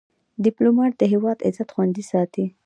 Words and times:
ډيپلومات 0.45 0.91
د 0.97 1.03
هیواد 1.13 1.37
عزت 1.47 1.69
خوندي 1.75 2.03
ساتي. 2.11 2.45